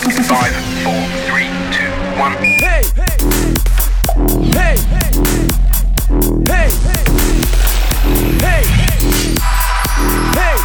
[0.00, 0.24] start.
[0.24, 2.32] Five, four, three, two, one.
[2.32, 2.82] Hey!
[2.94, 3.16] Hey!
[4.52, 4.76] Hey!
[6.46, 6.68] Hey!
[8.40, 8.62] Hey!
[10.32, 10.56] Hey,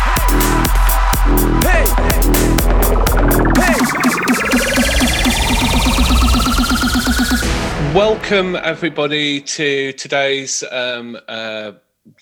[1.66, 1.86] hey, hey.
[3.58, 3.78] Hey!
[7.94, 11.71] Welcome, everybody, to today's um, uh,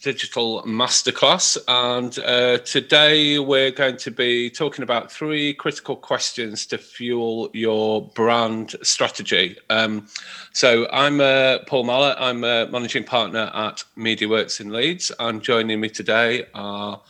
[0.06, 1.58] digital masterclass.
[1.68, 8.08] And uh, today we're going to be talking about three critical questions to fuel your
[8.10, 9.58] brand strategy.
[9.72, 10.08] Um,
[10.54, 15.12] so I'm uh, Paul Mallett, I'm a managing partner at MediaWorks in Leeds.
[15.18, 17.02] And joining me today are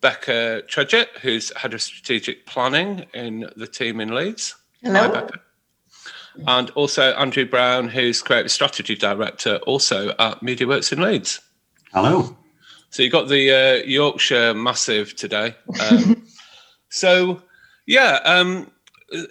[0.00, 4.54] Becca Tredget, who's head of strategic planning in the team in Leeds.
[4.80, 5.02] Hello.
[5.02, 5.38] Hi, Becca.
[6.46, 11.42] And also Andrew Brown, who's creative strategy director, also at MediaWorks in Leeds.
[11.92, 12.34] Hello.
[12.88, 15.54] So you got the uh, Yorkshire Massive today.
[15.78, 16.22] Um,
[16.88, 17.42] so
[17.86, 18.70] yeah, um,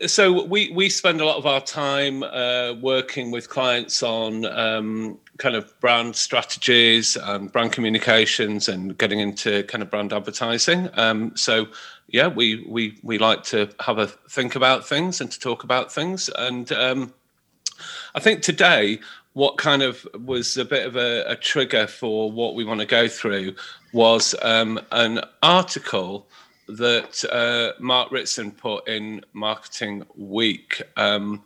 [0.05, 5.17] so we we spend a lot of our time uh, working with clients on um,
[5.39, 10.87] kind of brand strategies and brand communications and getting into kind of brand advertising.
[10.93, 11.65] Um, so
[12.09, 15.91] yeah, we we we like to have a think about things and to talk about
[15.91, 16.71] things and.
[16.71, 17.11] Um,
[18.13, 18.99] I think today
[19.33, 22.85] what kind of was a bit of a, a trigger for what we want to
[22.85, 23.55] go through
[23.93, 26.27] was um, an article
[26.67, 30.81] that uh, Mark Ritson put in Marketing Week.
[30.97, 31.43] Um,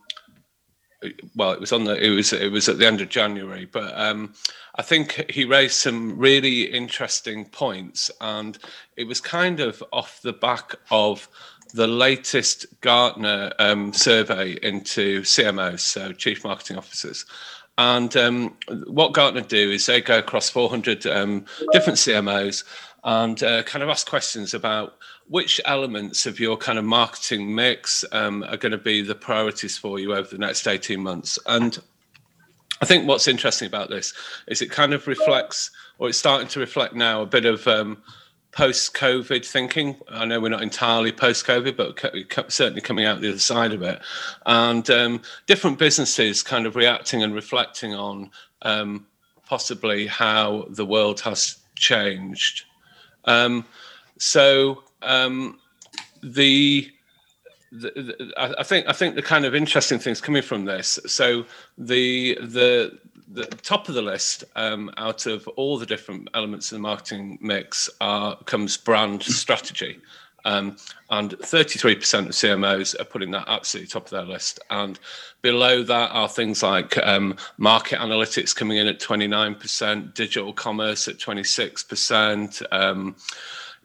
[1.35, 3.93] well, it was on the it was it was at the end of January, but
[3.99, 4.33] um,
[4.75, 8.57] I think he raised some really interesting points, and
[8.97, 11.27] it was kind of off the back of
[11.73, 17.25] the latest Gartner um, survey into CMOs, so chief marketing officers.
[17.77, 22.63] And um, what Gartner do is they go across 400 um, different CMOs
[23.03, 28.05] and uh, kind of ask questions about which elements of your kind of marketing mix
[28.11, 31.37] um, are going to be the priorities for you over the next 18 months.
[31.47, 31.77] And
[32.81, 34.13] I think what's interesting about this
[34.47, 37.67] is it kind of reflects, or it's starting to reflect now, a bit of
[38.55, 39.95] um, post-COVID thinking.
[40.09, 44.01] I know we're not entirely post-COVID, but certainly coming out the other side of it,
[44.45, 49.05] and um, different businesses kind of reacting and reflecting on um,
[49.45, 52.65] possibly how the world has changed.
[53.25, 53.65] Um,
[54.17, 55.59] so um,
[56.23, 56.91] the,
[57.71, 60.99] the, the, I think I think the kind of interesting things coming from this.
[61.07, 61.45] So
[61.77, 62.99] the the
[63.31, 67.37] the top of the list um, out of all the different elements of the marketing
[67.41, 69.99] mix are, comes brand strategy.
[70.45, 70.77] Um,
[71.09, 74.59] and 33% of CMOs are putting that absolutely top of their list.
[74.69, 74.99] And
[75.41, 81.17] below that are things like um, market analytics coming in at 29%, digital commerce at
[81.17, 82.61] 26%.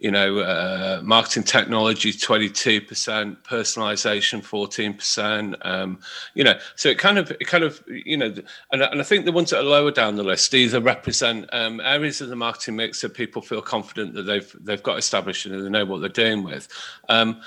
[0.00, 5.56] You know, uh, marketing technology 22%, personalization 14%.
[5.62, 5.98] Um,
[6.34, 8.34] you know, so it kind of, it kind of, you know,
[8.72, 11.80] and, and I think the ones that are lower down the list either represent um,
[11.80, 15.64] areas of the marketing mix that people feel confident that they've they've got established and
[15.64, 16.66] they know what they're doing with.
[17.08, 17.40] Um,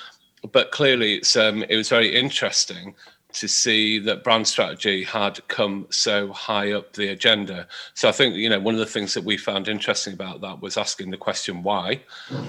[0.52, 2.96] but clearly, it's um, it was very interesting
[3.34, 7.68] to see that brand strategy had come so high up the agenda.
[7.94, 10.62] So I think you know one of the things that we found interesting about that
[10.62, 12.02] was asking the question why,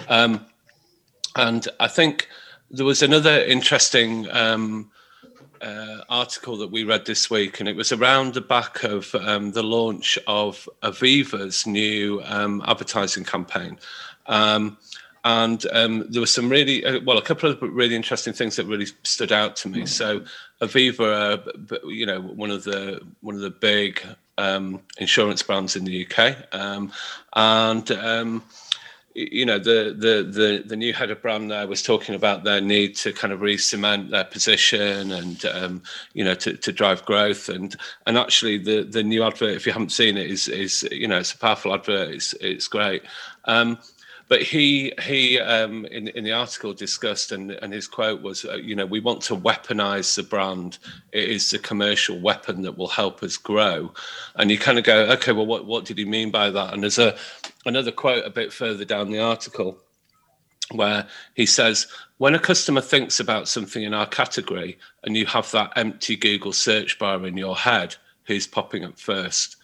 [0.09, 0.45] um,
[1.37, 2.29] and I think
[2.71, 4.31] there was another interesting.
[4.31, 4.91] Um,
[5.61, 9.53] uh, article that we read this week, and it was around the back of um,
[9.53, 13.79] the launch of Aviva's new um, advertising campaign.
[14.27, 14.77] Um,
[15.25, 18.67] and um, there were some really uh, well a couple of really interesting things that
[18.67, 19.89] really stood out to me mm.
[19.89, 20.23] so
[20.61, 21.39] aviva
[21.73, 24.03] uh, you know one of the one of the big
[24.39, 26.93] um, insurance brands in the uk um,
[27.35, 28.43] and um,
[29.15, 32.61] you know the, the the the new head of brand there was talking about their
[32.61, 35.83] need to kind of re-cement their position and um,
[36.15, 37.49] you know to, to drive growth.
[37.49, 37.77] And
[38.07, 41.19] and actually the the new advert if you haven't seen it is is you know
[41.19, 42.11] it's a powerful advert.
[42.11, 43.03] It's it's great.
[43.45, 43.79] Um,
[44.29, 48.55] but he he um, in in the article discussed and and his quote was uh,
[48.55, 50.79] you know we want to weaponize the brand.
[51.13, 53.93] It is the commercial weapon that will help us grow.
[54.37, 56.73] And you kind of go okay well what what did he mean by that?
[56.73, 57.17] And there's a
[57.67, 59.79] another quote a bit further down the article
[60.73, 65.51] where he says when a customer thinks about something in our category and you have
[65.51, 67.95] that empty google search bar in your head
[68.25, 69.57] who's popping up first.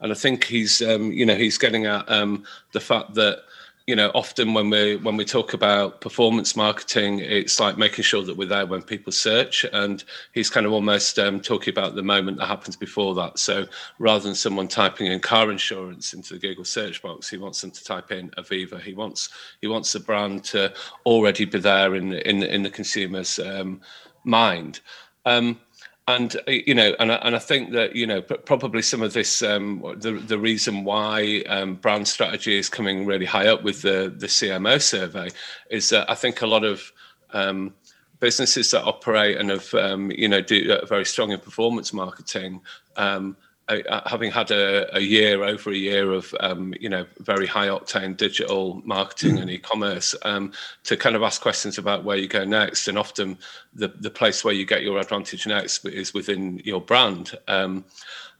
[0.00, 3.42] And i think he's um, you know he's getting at um, the fact that
[3.86, 8.22] you know often when we when we talk about performance marketing it's like making sure
[8.22, 9.64] that we're there when people search.
[9.72, 10.02] And
[10.32, 13.38] he's kind of almost um, talking about the moment that happens before that.
[13.38, 13.66] So
[13.98, 17.70] rather than someone typing in car insurance into the google search box he wants them
[17.70, 18.80] to type in aviva.
[18.80, 19.30] He wants
[19.60, 20.72] he wants the brand to
[21.04, 23.80] already be there in in, in the consumer's um,
[24.24, 24.80] mind.
[25.24, 25.60] Um,
[26.08, 29.42] and uh, you know, and and I think that you know probably some of this
[29.42, 34.12] um, the the reason why um, brand strategy is coming really high up with the
[34.16, 35.30] the CMO survey
[35.70, 36.92] is that I think a lot of
[37.32, 37.74] um,
[38.20, 42.60] businesses that operate and have um, you know do uh, very strong in performance marketing
[42.96, 43.36] um,
[43.68, 47.66] uh, having had a, a, year over a year of um, you know very high
[47.66, 50.52] octane digital marketing and e-commerce um,
[50.84, 52.86] to kind of ask questions about where you go next.
[52.86, 53.36] And often
[53.74, 57.32] the, the place where you get your advantage next is within your brand.
[57.48, 57.84] Um,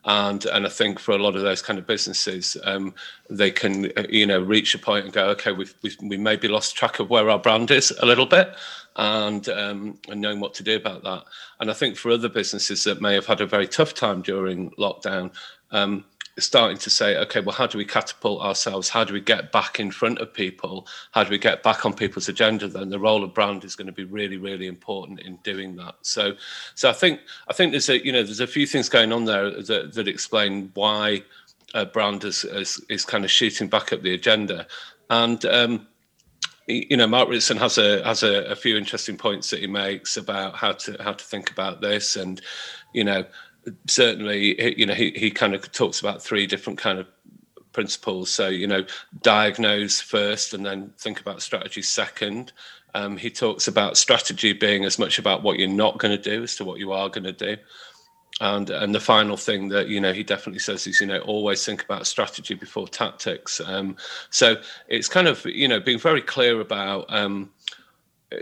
[0.05, 2.95] and and I think for a lot of those kind of businesses, um,
[3.29, 6.47] they can uh, you know reach a point and go, okay, we've, we've we maybe
[6.47, 8.55] lost track of where our brand is a little bit,
[8.97, 11.25] and um, and knowing what to do about that.
[11.61, 14.71] And I think for other businesses that may have had a very tough time during
[14.73, 15.33] lockdown,
[15.71, 16.05] um,
[16.39, 18.89] starting to say, okay, well, how do we catapult ourselves?
[18.89, 20.87] How do we get back in front of people?
[21.13, 22.69] How do we get back on people's agenda?
[22.69, 25.97] Then the role of brand is going to be really, really important in doing that.
[26.03, 26.33] So,
[26.75, 29.27] so I think I think there's a you know there's a few things going on
[29.27, 31.23] there that, that explain why
[31.75, 34.67] a brand is, is is kind of shooting back up the agenda,
[35.11, 35.45] and.
[35.45, 35.87] Um,
[36.67, 40.17] you know, Mark Ritson has a has a, a few interesting points that he makes
[40.17, 42.41] about how to how to think about this, and
[42.93, 43.25] you know,
[43.87, 47.07] certainly, you know, he, he kind of talks about three different kind of
[47.73, 48.33] principles.
[48.33, 48.85] So, you know,
[49.23, 52.53] diagnose first and then think about strategy second.
[52.95, 56.43] Um, he talks about strategy being as much about what you're not going to do
[56.43, 57.57] as to what you are going to do.
[58.41, 61.65] And and the final thing that you know he definitely says is you know always
[61.65, 63.63] think about strategy before tactics.
[63.65, 63.97] Um,
[64.29, 64.57] so
[64.89, 67.51] it's kind of you know being very clear about um,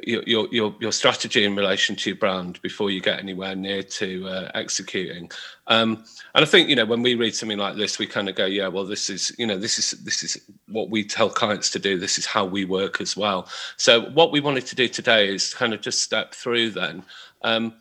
[0.02, 4.26] your, your your strategy in relation to your brand before you get anywhere near to
[4.26, 5.30] uh, executing.
[5.66, 6.04] Um,
[6.34, 8.46] and I think you know when we read something like this, we kind of go,
[8.46, 11.78] yeah, well, this is you know this is this is what we tell clients to
[11.78, 11.98] do.
[11.98, 13.48] This is how we work as well.
[13.76, 17.04] So what we wanted to do today is kind of just step through then.
[17.42, 17.74] Um,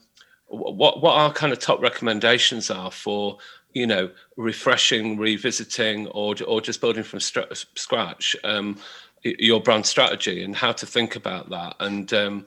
[0.54, 3.38] what what our kind of top recommendations are for
[3.74, 8.36] you know refreshing, revisiting, or or just building from scratch.
[8.44, 8.78] Um,
[9.24, 12.46] your brand strategy and how to think about that and um,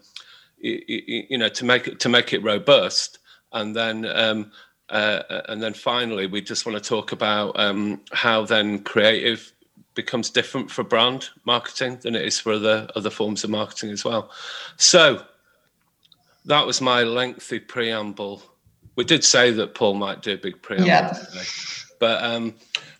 [0.58, 0.82] you,
[1.30, 3.18] you, know to make it to make it robust
[3.52, 4.50] and then um,
[4.90, 9.52] uh, and then finally we just want to talk about um, how then creative
[9.94, 14.04] becomes different for brand marketing than it is for other other forms of marketing as
[14.04, 14.30] well
[14.76, 15.24] so
[16.46, 18.43] that was my lengthy preamble
[18.96, 21.12] we did say that paul might do a big preamble yeah.
[21.12, 21.44] Today,
[22.00, 22.54] but um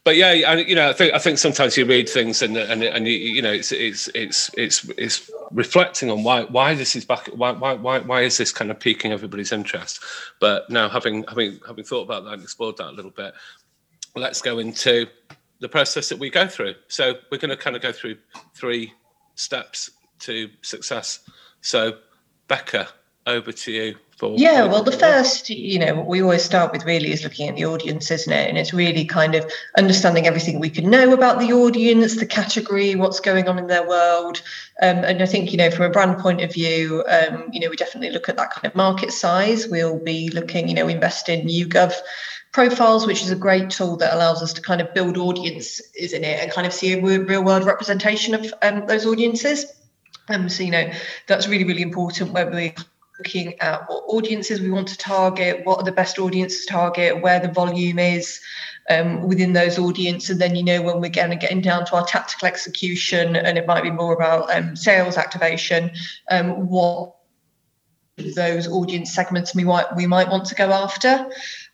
[0.06, 2.81] but yeah, I, you know, I think I think sometimes you read things and and
[2.81, 7.04] and you, you know, it's it's it's it's it's reflecting on why why this is
[7.04, 9.99] back why why why why is this kind of piquing everybody's interest.
[10.38, 13.34] But now having having having thought about that and explored that a little bit,
[14.14, 15.08] let's go into
[15.58, 16.76] the process that we go through.
[16.87, 18.16] So we're going to kind of go through
[18.54, 18.92] three
[19.34, 19.90] steps
[20.20, 21.19] to success.
[21.62, 21.99] So
[22.46, 22.87] Becca,
[23.26, 23.96] over to you.
[24.17, 27.50] For, yeah, well, the first, you know, what we always start with really is looking
[27.50, 28.49] at the audience, isn't it?
[28.49, 29.44] And it's really kind of
[29.76, 33.87] understanding everything we can know about the audience, the category, what's going on in their
[33.87, 34.40] world.
[34.81, 37.69] Um, and I think, you know, from a brand point of view, um, you know,
[37.69, 39.69] we definitely look at that kind of market size.
[39.69, 41.93] We'll be looking, you know, invest in YouGov
[42.52, 46.25] profiles, which is a great tool that allows us to kind of build audience, isn't
[46.25, 46.43] it?
[46.43, 49.67] And kind of see a real world representation of um, those audiences.
[50.31, 50.90] Um, so, you know,
[51.26, 52.75] that's really, really important where we
[53.18, 57.23] looking at what audiences we want to target, what are the best audiences to target,
[57.23, 58.40] where the volume is
[58.90, 62.06] um, within those audience, and then you know when we're getting getting down to our
[62.06, 65.90] tactical execution, and it might be more about um, sales activation,
[66.30, 67.14] um, what
[68.35, 71.28] those audience segments we might we might want to go after.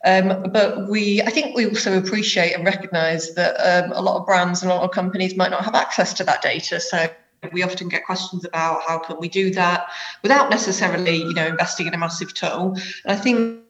[0.04, 4.26] Um, but we, I think we also appreciate and recognise that um, a lot of
[4.26, 6.80] brands and a lot of companies might not have access to that data.
[6.80, 7.08] So
[7.50, 9.88] we often get questions about how can we do that
[10.22, 12.76] without necessarily you know investing in a massive tool.
[13.04, 13.60] And i think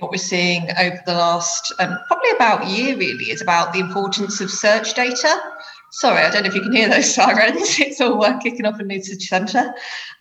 [0.00, 4.40] what we're seeing over the last um, probably about year really is about the importance
[4.40, 5.40] of search data.
[5.92, 7.78] Sorry i don't know if you can hear those sirens.
[7.78, 9.74] It's all work kicking off in new city centre.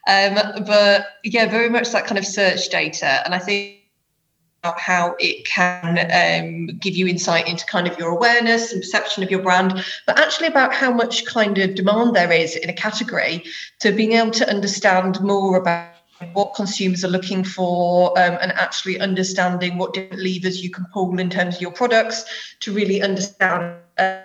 [0.08, 3.24] Um, but yeah very much that kind of search data.
[3.26, 3.85] And i think
[4.78, 9.32] how it can um, give you insight into kind of your awareness and perception of
[9.32, 13.44] your brand, but actually about how much kind of demand there is in a category
[13.80, 15.92] to being able to understand more about
[16.34, 21.18] what consumers are looking for um, and actually understanding what different levers you can pull
[21.20, 24.22] in terms of your products to really understand uh,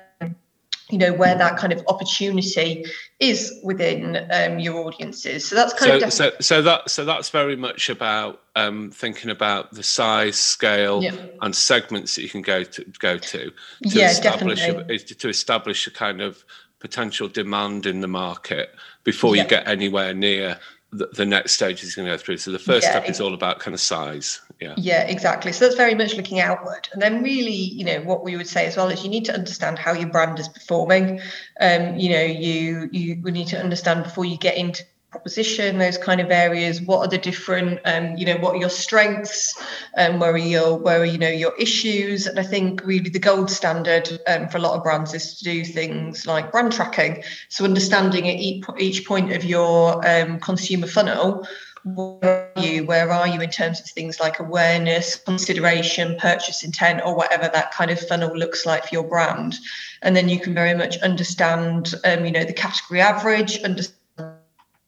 [0.90, 2.84] you know where that kind of opportunity
[3.18, 7.30] is within um, your audiences so that's kind so, of so so that so that's
[7.30, 11.12] very much about um, thinking about the size scale yeah.
[11.42, 14.96] and segments that you can go to go to to yeah, establish definitely.
[14.96, 16.44] a, to establish a kind of
[16.80, 18.70] potential demand in the market
[19.04, 19.42] before yeah.
[19.42, 20.58] you get anywhere near
[20.92, 22.38] the, the next stage is going to go through.
[22.38, 24.40] So the first Yeah, step is all about kind of size.
[24.60, 24.74] Yeah.
[24.76, 25.52] Yeah, exactly.
[25.52, 26.88] So that's very much looking outward.
[26.92, 29.34] And then really, you know, what we would say as well is you need to
[29.34, 31.20] understand how your brand is performing.
[31.60, 35.98] Um, you know, you you we need to understand before you get into proposition, those
[35.98, 39.60] kind of areas, what are the different um, you know, what are your strengths,
[39.96, 42.26] um, where are your where are you know your issues?
[42.26, 45.44] And I think really the gold standard um, for a lot of brands is to
[45.44, 47.24] do things like brand tracking.
[47.48, 51.46] So understanding at each, each point of your um, consumer funnel
[51.84, 57.00] where are you where are you in terms of things like awareness consideration purchase intent
[57.06, 59.56] or whatever that kind of funnel looks like for your brand
[60.02, 63.96] and then you can very much understand um, you know the category average understand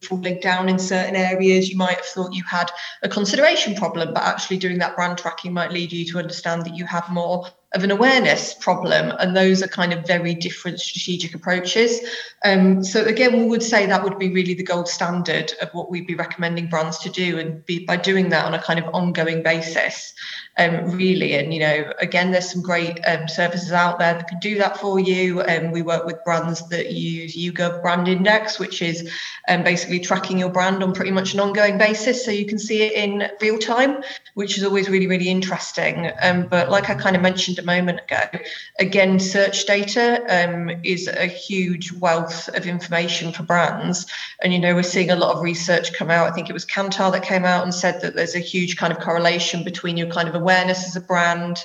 [0.05, 2.71] falling down in certain areas you might have thought you had
[3.03, 6.77] a consideration problem but actually doing that brand tracking might lead you to understand that
[6.77, 11.35] you have more of an awareness problem and those are kind of very different strategic
[11.35, 12.01] approaches.
[12.45, 15.91] Um, so again we would say that would be really the gold standard of what
[15.91, 18.95] we'd be recommending brands to do and be by doing that on a kind of
[18.95, 20.13] ongoing basis
[20.59, 21.35] um, really.
[21.35, 24.79] And you know again there's some great um, services out there that can do that
[24.79, 25.41] for you.
[25.41, 29.11] And um, we work with brands that use YouGov brand index which is
[29.49, 32.83] um, basically tracking your brand on pretty much an ongoing basis so you can see
[32.83, 34.03] it in real time
[34.35, 36.11] which is always really really interesting.
[36.23, 38.23] Um, but like i kind of mentioned a moment ago
[38.79, 44.07] again search data um, is a huge wealth of information for brands.
[44.43, 46.31] And you know we're seeing a lot of research come out.
[46.31, 48.93] I think it was kantar that came out and said that there's a huge kind
[48.93, 51.57] of correlation between your kind of awareness as a brand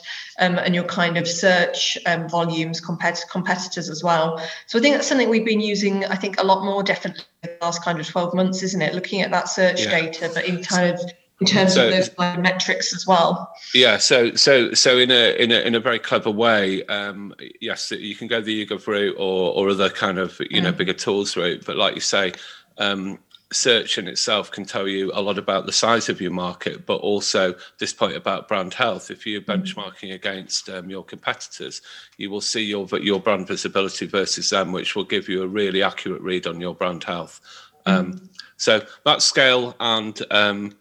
[0.44, 4.28] um, and your kind of search um, volumes compared to competitors as well
[4.68, 7.50] so i think that's something we've been using i think a lot more definitely in
[7.52, 10.02] the last kind of 12 months isn't it looking at that search Yeah.
[10.02, 11.00] data but in kind of
[11.40, 12.10] in terms So- of those
[12.50, 13.32] metrics as well
[13.74, 17.20] Yeah, so so so in a in a in a very clever way, um,
[17.62, 20.94] yes, you can go the YouGov route or or other kind of you know bigger
[20.94, 21.62] tools route.
[21.68, 22.34] But like you say,
[22.80, 23.20] um,
[23.52, 26.98] search in itself can tell you a lot about the size of your market, but
[26.98, 29.10] also this point about brand health.
[29.10, 31.82] If you're benchmarking against um, your competitors,
[32.18, 35.82] you will see your your brand visibility versus them, which will give you a really
[35.82, 37.40] accurate read on your brand health.
[37.86, 40.76] Um, so that's scale and um,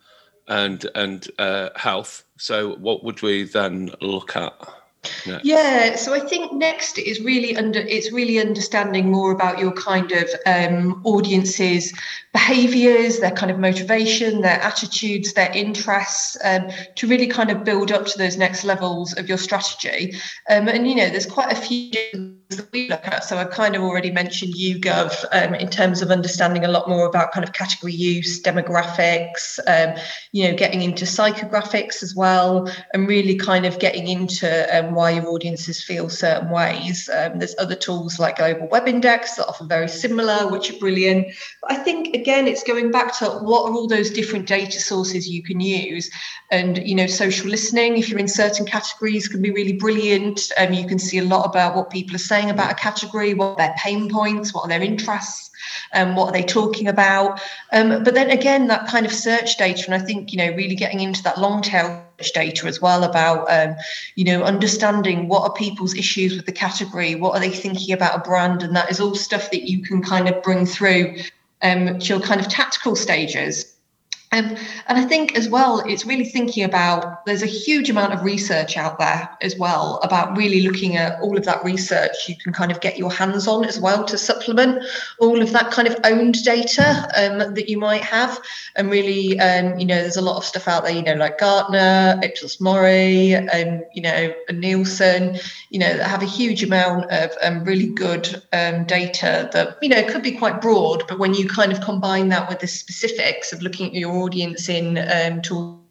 [0.48, 2.24] and and uh, health.
[2.36, 4.54] So what would we then look at?
[5.26, 5.44] Next?
[5.44, 10.12] Yeah, so I think next is really under it's really understanding more about your kind
[10.12, 11.92] of um, audiences
[12.32, 17.90] behaviors, their kind of motivation, their attitudes, their interests, um, to really kind of build
[17.90, 20.14] up to those next levels of your strategy.
[20.50, 23.24] Um, and you know, there's quite a few that we look at.
[23.24, 27.06] So I've kind of already mentioned YouGov um, in terms of understanding a lot more
[27.06, 29.98] about kind of category use, demographics, um,
[30.32, 35.10] you know, getting into psychographics as well, and really kind of getting into um, why
[35.10, 37.10] your audiences feel certain ways.
[37.12, 41.26] Um, there's other tools like Global Web Index that offer very similar, which are brilliant.
[41.62, 45.28] But I think again, it's going back to what are all those different data sources
[45.28, 46.10] you can use,
[46.52, 47.96] and you know, social listening.
[47.96, 50.52] If you're in certain categories, can be really brilliant.
[50.56, 53.46] Um, you can see a lot about what people are saying about a category, what
[53.46, 55.46] are their pain points, what are their interests
[55.92, 57.40] um, what are they talking about?
[57.72, 60.74] Um, but then again that kind of search data and i think you know really
[60.74, 63.76] getting into that long tail data as well about um,
[64.14, 68.16] you know understanding what are people's issues with the category what are they thinking about
[68.16, 71.16] a brand and that is all stuff that you can kind of bring through
[71.62, 73.75] um, to your kind of tactical stages
[74.32, 74.56] um,
[74.88, 78.76] and I think as well, it's really thinking about there's a huge amount of research
[78.76, 82.72] out there as well about really looking at all of that research you can kind
[82.72, 84.82] of get your hands on as well to supplement
[85.20, 88.40] all of that kind of owned data um, that you might have.
[88.74, 91.38] And really, um, you know, there's a lot of stuff out there, you know, like
[91.38, 95.38] Gartner, Ipsos Mori, and, you know, Nielsen,
[95.70, 99.88] you know, that have a huge amount of um, really good um, data that, you
[99.88, 103.52] know, could be quite broad, but when you kind of combine that with the specifics
[103.52, 105.82] of looking at your audience in um, tool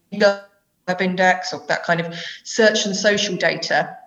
[0.88, 3.98] web index or that kind of search and social data.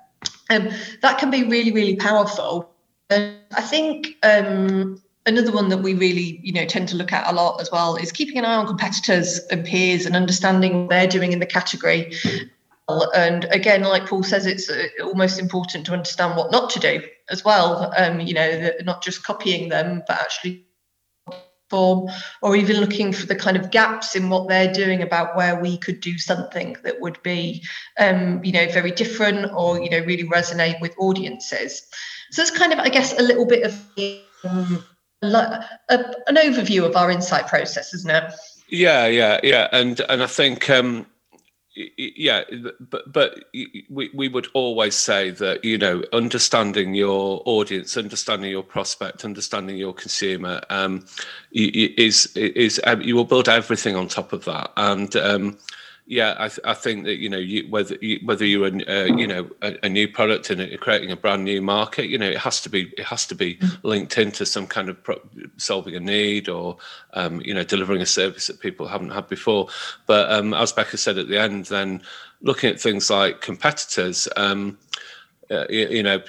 [0.50, 0.70] Um,
[1.02, 2.70] that can be really really powerful.
[3.10, 7.30] And i think um, another one that we really you know tend to look at
[7.30, 10.90] a lot as well is keeping an eye on competitors and peers and understanding what
[10.90, 12.12] they're doing in the category.
[13.14, 17.02] And again like paul says it's uh, almost important to understand what not to do
[17.28, 20.64] as well um, you know not just copying them but actually
[21.70, 22.08] form
[22.42, 25.76] or even looking for the kind of gaps in what they're doing about where we
[25.78, 27.64] could do something that would be
[27.98, 31.82] um, you know very different or you know really resonate with audiences.
[32.30, 33.82] So it's kind of i guess a little bit of
[34.44, 34.84] um,
[35.22, 35.64] a,
[36.26, 38.32] an overview of our insight process isn't it?
[38.70, 41.06] Yeah, yeah, yeah, and and I think um,
[41.96, 42.44] yeah,
[42.80, 48.62] but but we we would always say that you know understanding your audience, understanding your
[48.62, 51.06] prospect, understanding your consumer um,
[51.52, 55.58] is is you will build everything on top of that, and um,
[56.08, 59.04] yeah, I, th- I think that you know you, whether you, whether you're a uh,
[59.14, 62.38] you know a, a, new product and creating a brand new market, you know it
[62.38, 65.20] has to be it has to be linked into some kind of pro-
[65.58, 66.78] solving a need or
[67.12, 69.68] um, you know delivering a service that people haven't had before.
[70.06, 72.00] But um, as Becca said at the end, then
[72.40, 74.26] looking at things like competitors.
[74.34, 74.78] Um,
[75.50, 76.22] uh, you, know,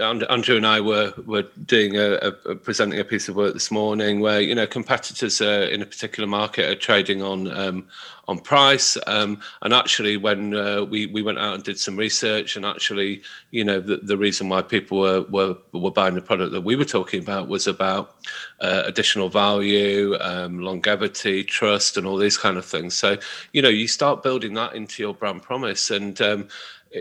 [0.00, 4.18] Andrew and I were were doing a, a, presenting a piece of work this morning
[4.20, 7.86] where you know competitors uh, in a particular market are trading on um,
[8.26, 8.96] on price.
[9.06, 13.22] Um, and actually, when uh, we we went out and did some research, and actually,
[13.50, 16.76] you know, the, the reason why people were, were were buying the product that we
[16.76, 18.16] were talking about was about
[18.60, 22.94] uh, additional value, um, longevity, trust, and all these kind of things.
[22.94, 23.18] So,
[23.52, 26.48] you know, you start building that into your brand promise, and um,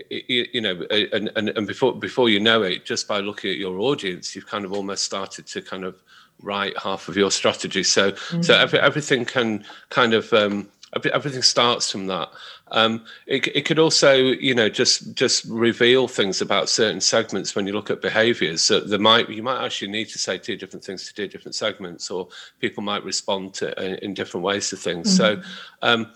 [0.09, 3.79] you know, and, and, and before before you know it, just by looking at your
[3.79, 5.95] audience, you've kind of almost started to kind of
[6.41, 7.83] write half of your strategy.
[7.83, 8.41] So mm-hmm.
[8.41, 10.69] so every, everything can kind of um,
[11.13, 12.29] everything starts from that.
[12.71, 17.65] Um, it, it could also, you know, just just reveal things about certain segments when
[17.65, 18.61] you look at behaviours.
[18.61, 21.55] So there might you might actually need to say two different things to two different
[21.55, 22.27] segments, or
[22.59, 25.19] people might respond to in, in different ways to things.
[25.19, 25.41] Mm-hmm.
[25.41, 25.47] So
[25.81, 26.11] um,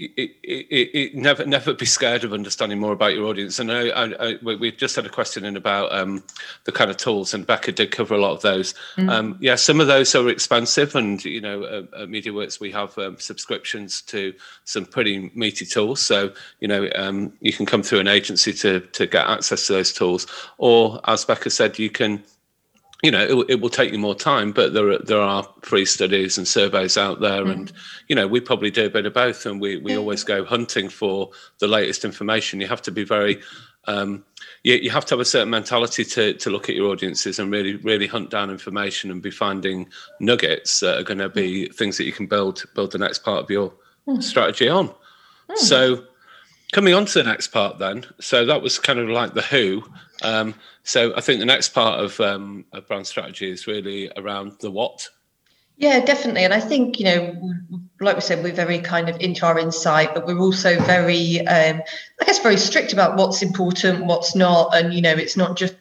[0.00, 3.58] it, it, it, never never be scared of understanding more about your audience.
[3.58, 6.22] And I, I, I, we just had a question in about um,
[6.64, 8.74] the kind of tools, and Becca did cover a lot of those.
[8.96, 9.10] Mm.
[9.10, 12.96] Um, yeah, some of those are expensive, and you know, uh, at MediaWorks we have
[12.98, 16.00] um, subscriptions to some pretty meaty tools.
[16.00, 19.74] So you know, um, you can come through an agency to to get access to
[19.74, 20.26] those tools,
[20.58, 22.22] or as Becca said, you can
[23.02, 25.84] you know it, it, will take you more time but there are there are free
[25.84, 27.52] studies and surveys out there mm.
[27.52, 27.72] and
[28.08, 30.88] you know we probably do a bit of both and we we always go hunting
[30.88, 33.40] for the latest information you have to be very
[33.86, 34.24] um,
[34.62, 37.50] you, you have to have a certain mentality to to look at your audiences and
[37.50, 39.88] really really hunt down information and be finding
[40.20, 41.74] nuggets that are going to be mm.
[41.74, 43.72] things that you can build build the next part of your
[44.06, 44.22] mm.
[44.22, 45.56] strategy on mm.
[45.56, 46.04] so
[46.72, 49.82] coming on to the next part then so that was kind of like the who
[50.22, 50.54] um,
[50.90, 54.72] so I think the next part of, um, of brand strategy is really around the
[54.72, 55.08] what.
[55.76, 56.42] Yeah, definitely.
[56.42, 57.52] And I think, you know,
[58.00, 61.80] like we said, we're very kind of into our insight, but we're also very, um,
[62.20, 64.74] I guess, very strict about what's important, what's not.
[64.74, 65.76] And, you know, it's not just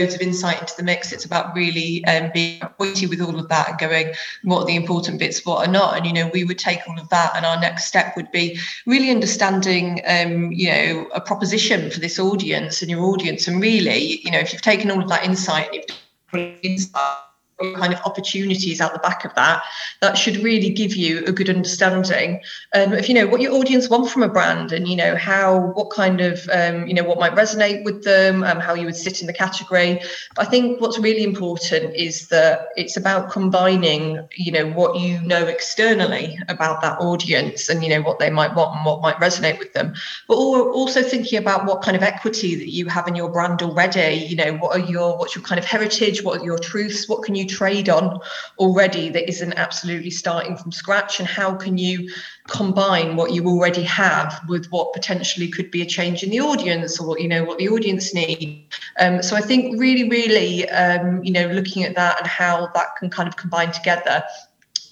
[0.00, 1.12] loads of insight into the mix.
[1.12, 4.76] It's about really um, being pointy with all of that and going, what are the
[4.76, 5.96] important bits, what are not.
[5.96, 8.58] And, you know, we would take all of that and our next step would be
[8.86, 13.46] really understanding, um, you know, a proposition for this audience and your audience.
[13.46, 15.84] And really, you know, if you've taken all of that insight and
[16.32, 17.16] you've insight,
[17.60, 19.62] kind of opportunities out the back of that
[20.00, 22.40] that should really give you a good understanding.
[22.74, 25.72] Um, of you know what your audience want from a brand and you know how
[25.74, 28.96] what kind of um, you know what might resonate with them um, how you would
[28.96, 30.00] sit in the category.
[30.38, 35.46] I think what's really important is that it's about combining you know what you know
[35.46, 39.58] externally about that audience and you know what they might want and what might resonate
[39.58, 39.94] with them.
[40.28, 44.24] But also thinking about what kind of equity that you have in your brand already.
[44.28, 46.22] You know what are your what's your kind of heritage?
[46.22, 47.08] What are your truths?
[47.08, 48.20] What can you trade on
[48.58, 51.18] already that isn't absolutely starting from scratch?
[51.18, 52.10] And how can you
[52.48, 57.00] combine what you already have with what potentially could be a change in the audience
[57.00, 58.66] or what you know what the audience need?
[58.98, 62.96] Um, so i think really really um, you know looking at that and how that
[62.98, 64.22] can kind of combine together.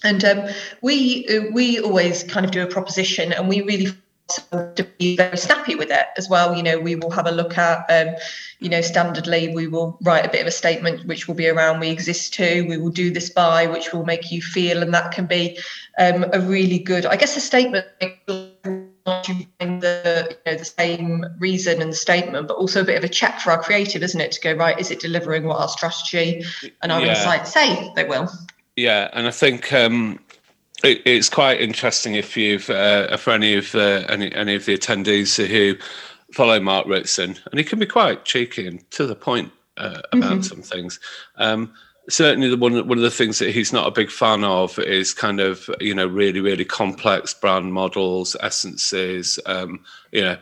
[0.03, 0.47] And um,
[0.81, 3.91] we we always kind of do a proposition and we really
[4.75, 6.55] to be very snappy with it as well.
[6.55, 8.15] You know, we will have a look at, um,
[8.59, 11.79] you know, standardly, we will write a bit of a statement which will be around
[11.79, 15.11] we exist to, we will do this by, which will make you feel, and that
[15.11, 15.57] can be
[15.97, 17.85] um, a really good, I guess, a statement.
[18.27, 18.89] The,
[19.27, 19.79] you know,
[20.45, 23.61] the same reason and the statement, but also a bit of a check for our
[23.61, 24.31] creative, isn't it?
[24.33, 26.43] To go right, is it delivering what our strategy
[26.81, 27.09] and our yeah.
[27.09, 28.29] insights say they will?
[28.75, 30.19] Yeah, and I think um,
[30.83, 34.77] it, it's quite interesting if you've uh, for any of uh, any any of the
[34.77, 35.75] attendees who
[36.33, 40.31] follow Mark Ritson, and he can be quite cheeky and to the point uh, about
[40.31, 40.41] mm-hmm.
[40.41, 40.99] some things.
[41.37, 41.73] Um,
[42.09, 45.13] certainly, the one one of the things that he's not a big fan of is
[45.13, 50.37] kind of you know really really complex brand models, essences, um, you know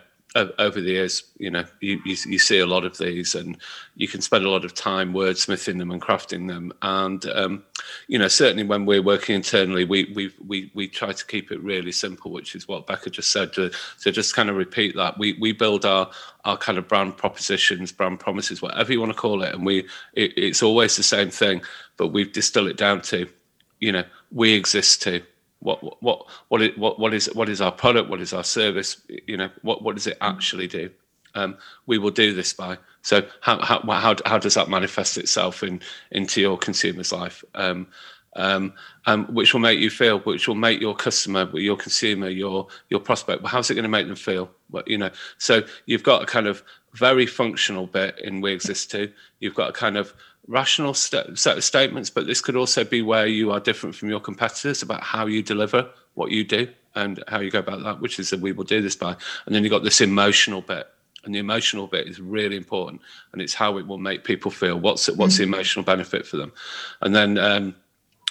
[0.58, 3.58] over the years, you know, you, you, you, see a lot of these, and
[3.96, 6.72] you can spend a lot of time wordsmithing them and crafting them.
[6.82, 7.64] And um,
[8.08, 11.62] you know, certainly when we're working internally, we we we we try to keep it
[11.62, 13.54] really simple, which is what Becca just said.
[13.54, 13.72] To,
[14.02, 16.10] to just kind of repeat that, we we build our
[16.46, 19.80] our kind of brand propositions, brand promises, whatever you want to call it, and we
[20.14, 21.62] it, it's always the same thing,
[21.98, 23.28] but we distill it down to,
[23.80, 25.22] you know, we exist to
[25.60, 28.10] what what what it, what what is what is our product?
[28.10, 29.02] What is our service?
[29.28, 30.90] You know, what what does it actually do?
[31.36, 32.78] Um, we will do this by.
[33.02, 37.44] So how how how, how does that manifest itself in into your consumer's life?
[37.56, 37.88] Um,
[38.36, 38.74] um,
[39.08, 43.00] um, which will make you feel, which will make your customer, your consumer, your your
[43.00, 43.42] prospect.
[43.42, 44.50] Well, how's it going to make them feel?
[44.70, 48.92] Well, you know, so you've got a kind of very functional bit in We Exist
[48.92, 49.12] Too.
[49.40, 50.14] You've got a kind of
[50.48, 54.10] rational st- set of statements, but this could also be where you are different from
[54.10, 58.00] your competitors about how you deliver what you do and how you go about that,
[58.00, 59.16] which is that we will do this by.
[59.46, 60.88] And then you've got this emotional bit.
[61.24, 63.02] And the emotional bit is really important,
[63.34, 64.80] and it's how it will make people feel.
[64.80, 65.52] What's what's mm-hmm.
[65.52, 66.54] the emotional benefit for them?
[67.02, 67.76] And then um,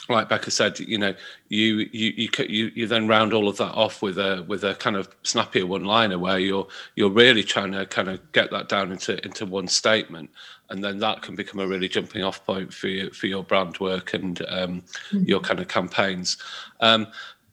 [0.09, 1.15] like Becca said, you know,
[1.49, 4.75] you you you you you then round all of that off with a with a
[4.75, 8.69] kind of snappier one liner where you're you're really trying to kind of get that
[8.69, 10.31] down into into one statement,
[10.71, 13.79] and then that can become a really jumping off point for you for your brand
[13.79, 15.25] work and um, mm-hmm.
[15.25, 16.37] your kind of campaigns.
[16.81, 17.07] Um,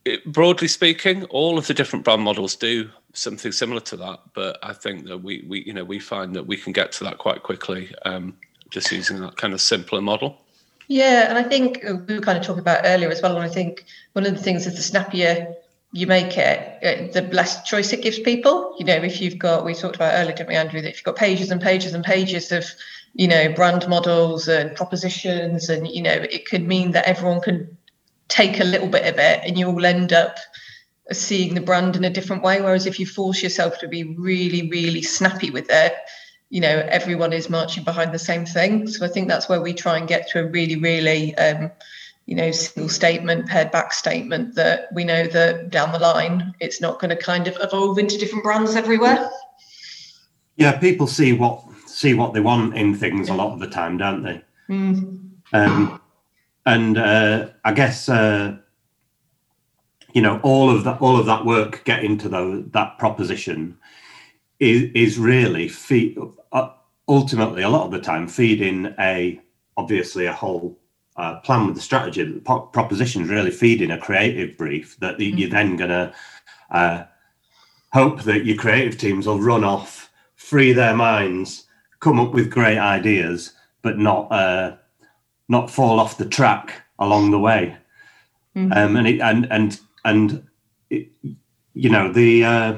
[0.06, 4.60] it, broadly speaking, all of the different brand models do something similar to that, but
[4.62, 7.18] I think that we we you know we find that we can get to that
[7.18, 8.36] quite quickly um,
[8.70, 10.43] just using that kind of simpler model.
[10.88, 13.36] Yeah, and I think uh, we were kind of talking about earlier as well.
[13.36, 15.56] And I think one of the things is the snappier
[15.96, 18.76] you make it, uh, the less choice it gives people.
[18.80, 21.04] You know, if you've got, we talked about earlier, didn't we, Andrew, that if you've
[21.04, 22.66] got pages and pages and pages of,
[23.14, 27.78] you know, brand models and propositions, and, you know, it could mean that everyone can
[28.28, 30.38] take a little bit of it and you all end up
[31.12, 32.60] seeing the brand in a different way.
[32.60, 35.94] Whereas if you force yourself to be really, really snappy with it,
[36.54, 38.88] you know everyone is marching behind the same thing.
[38.88, 41.72] So i think that's where we try and get to a really really um,
[42.28, 46.80] you know single statement pared back statement that we know that down the line it's
[46.80, 49.32] not going to kind of evolve into different brands everywhere.
[50.56, 53.98] Yeah people see what see what they want in things a lot of the time
[53.98, 54.42] don't they?
[54.70, 55.32] Mm.
[55.52, 56.02] um,
[56.66, 58.56] and uh, i guess uh,
[60.14, 63.78] you know all of that all of that work getting to the, that proposition
[64.64, 65.68] is, is really
[67.08, 69.40] ultimately a lot of the time feeding a
[69.78, 70.78] obviously a whole
[71.16, 72.24] uh, plan with the strategy.
[72.24, 75.38] The po- proposition is really feeding a creative brief that mm-hmm.
[75.38, 76.14] you're then going to
[76.72, 77.04] uh,
[77.92, 81.66] hope that your creative teams will run off, free their minds,
[82.00, 84.76] come up with great ideas, but not uh,
[85.50, 87.78] not fall off the track along the way.
[88.56, 88.74] Mm-hmm.
[88.74, 90.48] Um, and it, and and and
[90.90, 91.10] it,
[91.74, 92.78] you know the uh,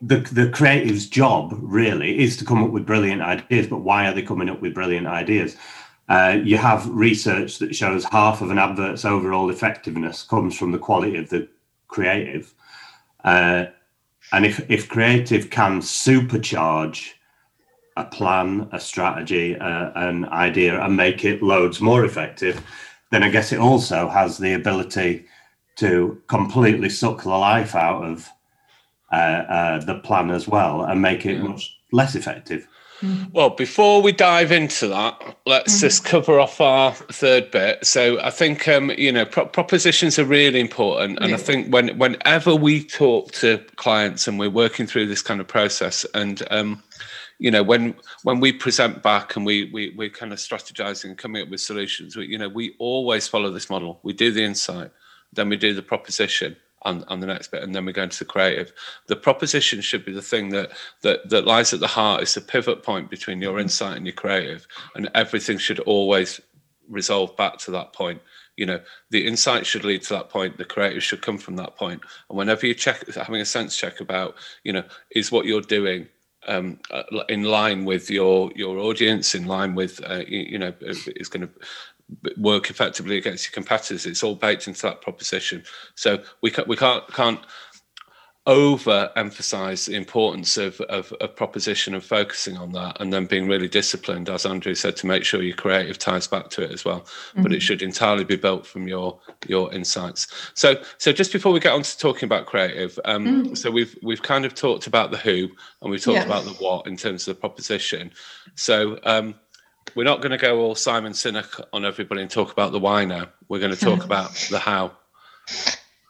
[0.00, 3.66] the the creative's job really is to come up with brilliant ideas.
[3.66, 5.56] But why are they coming up with brilliant ideas?
[6.08, 10.78] Uh, you have research that shows half of an advert's overall effectiveness comes from the
[10.78, 11.46] quality of the
[11.88, 12.54] creative.
[13.24, 13.66] Uh,
[14.32, 17.10] and if, if creative can supercharge
[17.96, 22.62] a plan, a strategy, uh, an idea, and make it loads more effective,
[23.10, 25.26] then I guess it also has the ability
[25.76, 28.28] to completely suck the life out of
[29.12, 31.42] uh, uh, the plan as well and make it yeah.
[31.42, 32.66] much less effective.
[33.00, 33.30] Mm-hmm.
[33.32, 35.80] Well, before we dive into that, let's mm-hmm.
[35.86, 37.86] just cover off our third bit.
[37.86, 41.36] So, I think um, you know pro- propositions are really important, and yeah.
[41.36, 45.46] I think when whenever we talk to clients and we're working through this kind of
[45.46, 46.82] process, and um,
[47.38, 47.94] you know when
[48.24, 51.60] when we present back and we we we're kind of strategizing and coming up with
[51.60, 54.00] solutions, we, you know we always follow this model.
[54.02, 54.90] We do the insight,
[55.32, 58.18] then we do the proposition, on, on the next bit, and then we go into
[58.18, 58.72] the creative.
[59.06, 62.22] The proposition should be the thing that that that lies at the heart.
[62.22, 66.40] It's the pivot point between your insight and your creative, and everything should always
[66.88, 68.20] resolve back to that point.
[68.56, 70.58] You know, the insight should lead to that point.
[70.58, 72.00] The creative should come from that point.
[72.28, 76.08] And whenever you check, having a sense check about, you know, is what you're doing
[76.48, 80.72] um, uh, in line with your your audience, in line with uh, you, you, know,
[80.80, 81.50] is going to
[82.36, 84.06] work effectively against your competitors.
[84.06, 85.64] It's all baked into that proposition.
[85.94, 87.40] So we can't we can't can't
[88.48, 93.46] over emphasize the importance of, of, of proposition and focusing on that and then being
[93.46, 96.82] really disciplined as andrew said to make sure your creative ties back to it as
[96.82, 97.42] well mm-hmm.
[97.42, 97.60] but it mm-hmm.
[97.60, 101.82] should entirely be built from your your insights so so just before we get on
[101.82, 103.54] to talking about creative um, mm-hmm.
[103.54, 105.46] so we've we've kind of talked about the who
[105.82, 106.24] and we've talked yeah.
[106.24, 108.10] about the what in terms of the proposition
[108.54, 109.34] so um,
[109.94, 113.04] we're not going to go all Simon Sinek on everybody and talk about the why
[113.04, 113.28] now.
[113.48, 114.92] We're going to talk about the how.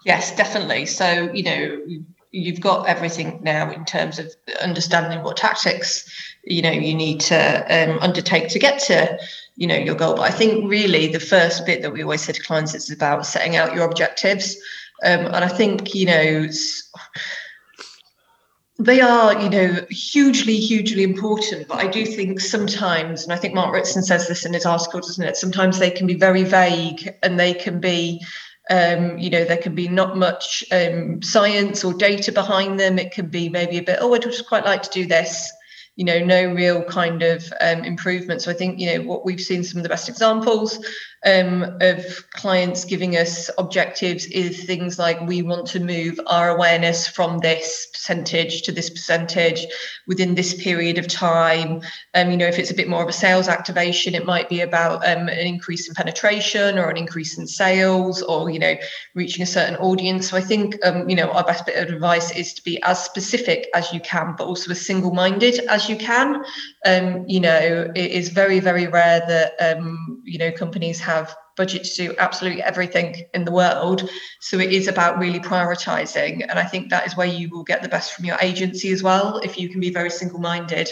[0.05, 0.87] Yes, definitely.
[0.87, 1.85] So, you know,
[2.31, 6.09] you've got everything now in terms of understanding what tactics,
[6.45, 9.19] you know, you need to um, undertake to get to,
[9.57, 10.17] you know, your goal.
[10.17, 13.27] But I think really the first bit that we always say to clients is about
[13.27, 14.57] setting out your objectives.
[15.05, 16.49] Um, and I think, you know,
[18.79, 21.69] they are, you know, hugely, hugely important.
[21.69, 25.01] But I do think sometimes, and I think Mark Ritson says this in his article,
[25.01, 25.37] doesn't it?
[25.37, 28.25] Sometimes they can be very vague and they can be
[28.71, 32.99] Um, you know, there can be not much um, science or data behind them.
[32.99, 35.51] It can be maybe a bit, oh, I'd just quite like to do this
[35.99, 38.41] you know, no real kind of um, improvement.
[38.41, 40.79] So I think, you know, what we've seen some of the best examples
[41.27, 47.09] um, of clients giving us objectives is things like we want to move our awareness
[47.09, 49.67] from this percentage to this percentage
[50.07, 51.81] within this period of time.
[52.15, 54.61] Um, you know, if it's a bit more of a sales activation, it might be
[54.61, 58.77] about um, an increase in penetration or an increase in sales or, you know,
[59.17, 60.31] reaching a certain audience.
[60.31, 63.05] So I think, um, you know, our best bit of advice is to be as
[63.05, 66.45] specific as you can, but also as single minded you can.
[66.85, 71.85] Um, you know, it is very, very rare that, um, you know, companies have budget
[71.85, 74.09] to do absolutely everything in the world.
[74.41, 76.47] So it is about really prioritizing.
[76.49, 79.03] And I think that is where you will get the best from your agency as
[79.03, 80.89] well, if you can be very single minded.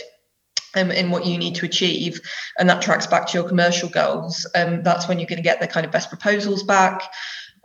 [0.75, 2.21] Um, in what you need to achieve,
[2.59, 4.47] and that tracks back to your commercial goals.
[4.55, 7.01] Um, that's when you're going to get the kind of best proposals back.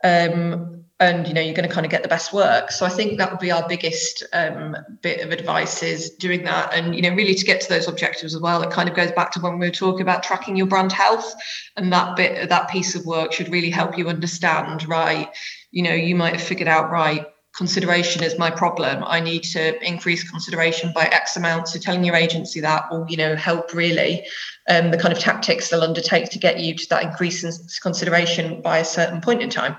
[0.01, 2.71] Um, and you know you're going to kind of get the best work.
[2.71, 6.73] So i think that would be our biggest um, bit of advice is doing that.
[6.73, 9.11] And you know really to get to those objectives as well it kind of goes
[9.11, 11.33] back to when we were talking about tracking your brand health.
[11.75, 15.29] And that bit that piece of work should really help you understand right
[15.71, 19.03] you know you might have figured out right consideration is my problem.
[19.05, 21.67] I need to increase consideration by x amount.
[21.67, 24.23] So telling your agency that will you know help really
[24.69, 28.61] um, the kind of tactics they'll undertake to get you to that increase in consideration
[28.61, 29.75] by a certain point in time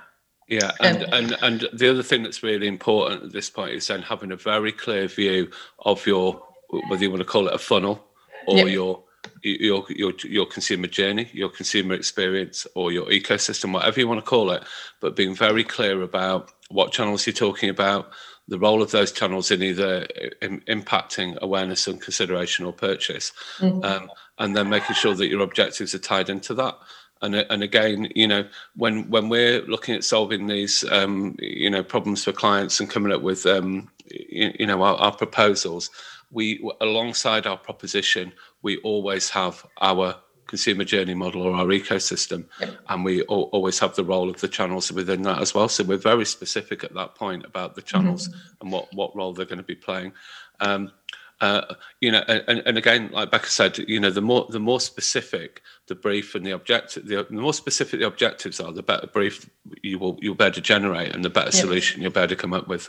[0.53, 4.03] yeah, and, and and the other thing that's really important at this point is then
[4.03, 6.43] having a very clear view of your
[6.89, 8.05] whether you want to call it a funnel
[8.47, 8.65] or yeah.
[8.65, 9.03] your
[9.43, 14.29] your your your consumer journey, your consumer experience, or your ecosystem, whatever you want to
[14.29, 14.63] call it,
[15.01, 18.13] but being very clear about what channels you're talking about,
[18.47, 20.07] the role of those channels in either
[20.43, 23.83] in, impacting awareness and consideration or purchase, mm-hmm.
[23.85, 26.77] um, and then making sure that your objectives are tied into that
[27.23, 31.83] and and again, you know, when when we're looking at solving these, um, you know,
[31.83, 35.91] problems for clients and coming up with, um, you, you, know, our, our, proposals,
[36.31, 38.33] we alongside our proposition,
[38.63, 42.45] we always have our consumer journey model or our ecosystem,
[42.89, 45.69] and we always have the role of the channels within that as well.
[45.69, 48.39] So we're very specific at that point about the channels mm-hmm.
[48.61, 50.13] and what what role they're going to be playing.
[50.61, 50.93] Um,
[51.43, 54.81] uh, you know, and, and again, like Becca said, you know, the more the more
[54.81, 59.09] specific the brief and the objective, the, the more specific the objectives are, the better
[59.09, 59.51] brief
[59.83, 61.61] you will you'll be able to generate, and the better yeah.
[61.61, 62.89] solution you'll be able to come up with.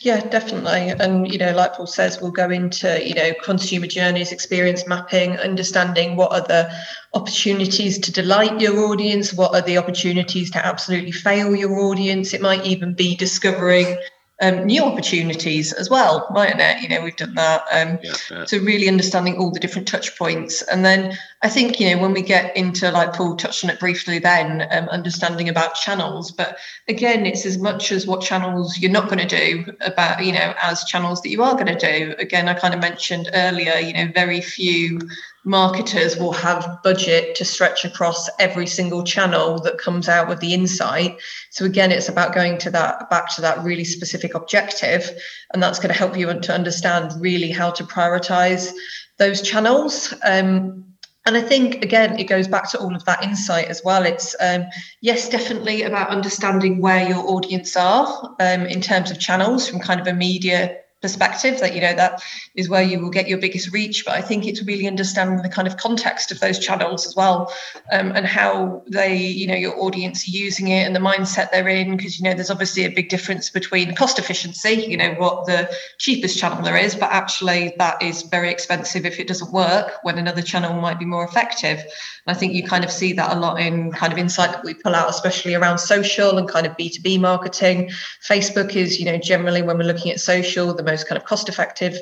[0.00, 0.90] Yeah, definitely.
[0.90, 5.36] And, you know, like Paul says, we'll go into, you know, consumer journeys, experience mapping,
[5.38, 6.72] understanding what are the
[7.14, 12.32] opportunities to delight your audience, what are the opportunities to absolutely fail your audience.
[12.32, 13.98] It might even be discovering
[14.40, 16.80] um, new opportunities as well, mightn't it?
[16.80, 17.62] You know, we've done that.
[17.72, 18.44] Um, yeah, yeah.
[18.44, 22.12] So really understanding all the different touch points, and then I think you know when
[22.12, 26.30] we get into like Paul touched on it briefly, then um, understanding about channels.
[26.30, 30.32] But again, it's as much as what channels you're not going to do about you
[30.32, 32.14] know as channels that you are going to do.
[32.18, 35.00] Again, I kind of mentioned earlier, you know, very few
[35.48, 40.52] marketers will have budget to stretch across every single channel that comes out with the
[40.52, 41.18] insight
[41.50, 45.10] so again it's about going to that back to that really specific objective
[45.52, 48.72] and that's going to help you to understand really how to prioritize
[49.16, 50.84] those channels um,
[51.26, 54.06] and I think again, it goes back to all of that insight as well.
[54.06, 54.64] It's um,
[55.02, 60.00] yes, definitely about understanding where your audience are um, in terms of channels from kind
[60.00, 62.20] of a media perspective that you know that
[62.56, 64.04] is where you will get your biggest reach.
[64.04, 67.52] But i think it's really understanding the kind of context of those channels as well
[67.92, 71.68] um, and how they you know your audience are using it and the mindset they're
[71.68, 71.96] in.
[71.96, 75.70] Because you know there's obviously a big difference between cost efficiency you know what the
[75.98, 80.18] cheapest channel there is but actually that is very expensive if it doesn't work when
[80.18, 81.78] another channel might be more effective.
[81.78, 84.64] And i think you kind of see that a lot in kind of insight that
[84.64, 87.90] we pull out especially around social and kind of b2b marketing.
[88.26, 91.48] Facebook is you know generally when we're looking at social the most kind of cost
[91.48, 91.94] effective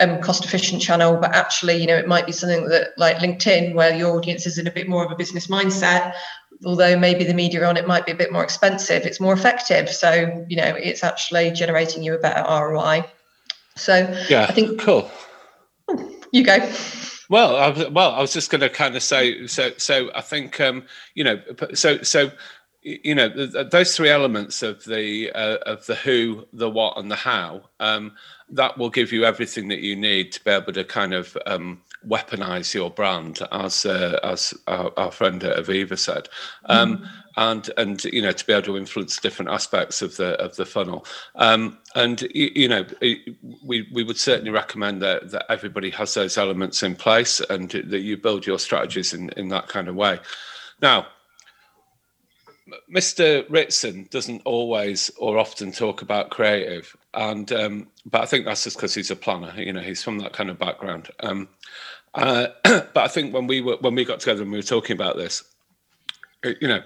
[0.00, 3.74] um, cost efficient channel but actually you know it might be something that like linkedin
[3.74, 6.12] where your audience is in a bit more of a business mindset
[6.64, 9.88] although maybe the media on it might be a bit more expensive it's more effective.
[9.88, 13.04] So you know it's actually generating you a better roi
[13.74, 13.94] so
[14.28, 15.10] yeah i think cool.
[16.32, 16.56] You go.
[17.28, 20.22] Well, I was, well, I was just going to kind of say, so, so I
[20.22, 21.40] think, um, you know,
[21.74, 22.30] so, so
[22.82, 27.16] you know those three elements of the uh, of the who the what and the
[27.16, 28.12] how um,
[28.50, 31.80] that will give you everything that you need to be able to kind of um,
[32.06, 36.28] weaponize your brand as uh, as our, our, friend aviva said.
[36.66, 37.08] Um, mm.
[37.36, 40.66] and and you know to be able to influence different aspects of the of the
[40.66, 41.06] funnel.
[41.36, 42.84] Um, and you, you, know
[43.64, 48.00] we we would certainly recommend that that everybody has those elements in place and that
[48.00, 50.18] you build your strategies in in that kind of way.
[50.80, 51.06] Now
[52.92, 53.44] Mr.
[53.48, 58.76] Ritson doesn't always or often talk about creative, and um, but I think that's just
[58.76, 59.52] because he's a planner.
[59.56, 61.10] You know, he's from that kind of background.
[61.20, 61.48] Um,
[62.14, 64.94] uh, but I think when we were when we got together and we were talking
[64.94, 65.42] about this,
[66.44, 66.82] you know,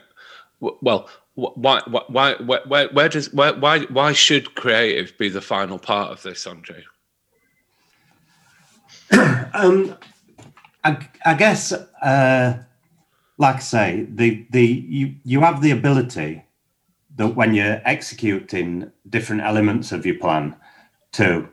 [0.60, 2.34] well, why why why
[2.66, 6.82] where, where does where, why why should creative be the final part of this, Andrew?
[9.54, 9.96] um,
[10.84, 11.72] I, I guess.
[11.72, 12.62] Uh
[13.38, 16.44] like I say, the the you you have the ability
[17.16, 20.54] that when you're executing different elements of your plan
[21.12, 21.48] to,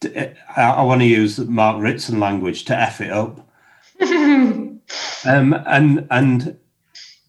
[0.00, 3.48] to I, I want to use Mark Ritson language to f it up,
[4.00, 4.80] um,
[5.24, 6.58] and and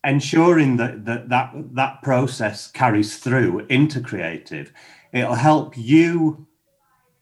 [0.04, 4.72] ensuring that, that that that process carries through into creative,
[5.12, 6.48] it'll help you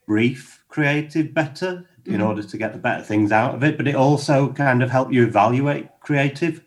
[0.07, 2.23] brief creative better in mm-hmm.
[2.23, 5.11] order to get the better things out of it, but it also kind of help
[5.11, 6.63] you evaluate creative.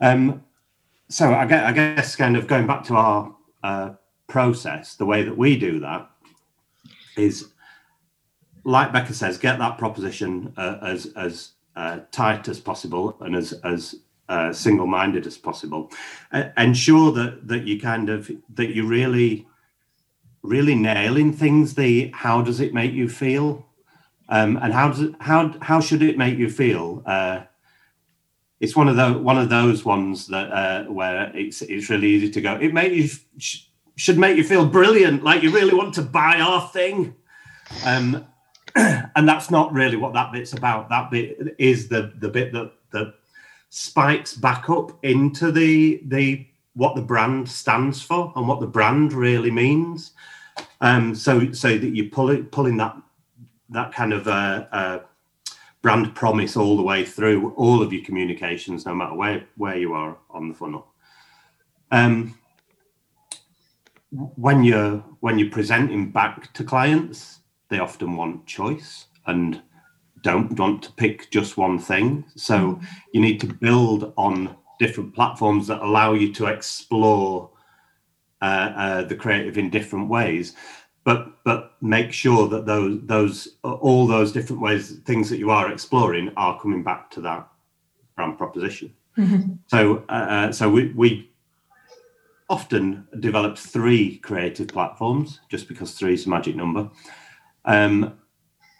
[0.00, 0.44] Um,
[1.08, 3.90] so I guess, I guess kind of going back to our uh,
[4.28, 6.10] process, the way that we do that
[7.16, 7.48] is,
[8.64, 13.52] like Becca says, get that proposition uh, as as uh, tight as possible and as
[13.64, 13.96] as
[14.28, 15.90] uh, single-minded as possible.
[16.56, 19.46] ensure that that you kind of that you really
[20.42, 21.74] really nailing things.
[21.74, 23.66] The how does it make you feel?
[24.32, 27.02] Um, and how does it, how how should it make you feel?
[27.04, 27.42] Uh,
[28.60, 32.30] it's one of the one of those ones that uh, where it's it's really easy
[32.30, 32.54] to go.
[32.54, 33.66] It make you sh-
[33.96, 37.14] should make you feel brilliant, like you really want to buy our thing.
[37.84, 38.26] Um,
[38.74, 40.88] and that's not really what that bit's about.
[40.88, 43.12] That bit is the the bit that that
[43.68, 49.12] spikes back up into the the what the brand stands for and what the brand
[49.12, 50.12] really means.
[50.80, 52.96] Um, so so that you're pulling pulling that
[53.72, 54.98] that kind of uh, uh,
[55.82, 59.92] brand promise all the way through all of your communications, no matter where where you
[59.94, 60.86] are on the funnel.
[61.90, 62.38] Um,
[64.10, 69.62] when you're when you're presenting back to clients, they often want choice and
[70.22, 72.24] don't want to pick just one thing.
[72.36, 72.80] So
[73.12, 77.50] you need to build on different platforms that allow you to explore
[78.40, 80.54] uh, uh, the creative in different ways
[81.04, 85.72] but but make sure that those those all those different ways things that you are
[85.72, 87.46] exploring are coming back to that
[88.16, 89.52] brand proposition mm-hmm.
[89.66, 91.30] so uh, uh, so we we
[92.48, 96.88] often develop three creative platforms just because three is a magic number
[97.64, 98.18] um,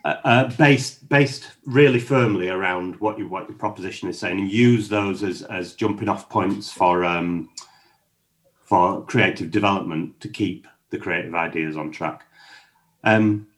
[0.04, 4.50] uh, uh, based based really firmly around what you what your proposition is saying and
[4.50, 7.48] use those as as jumping off points for um,
[8.64, 12.24] for creative development to keep the creative ideas on track.
[13.02, 13.48] Um,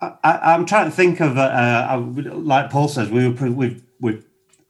[0.00, 1.98] I, am trying to think of, uh, uh,
[2.34, 4.24] like Paul says, we were we've we've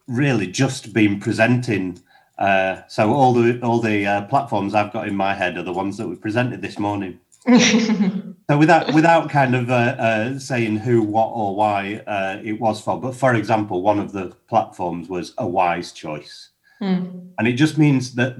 [0.07, 2.01] really just been presenting.
[2.37, 5.73] Uh, so all the all the uh, platforms I've got in my head are the
[5.73, 7.19] ones that we presented this morning.
[7.59, 12.01] so without without kind of uh, uh, saying who, what, or why
[12.43, 16.49] it was for, but for example, one of the platforms was a wise choice,
[16.81, 17.29] mm.
[17.37, 18.35] and it just means that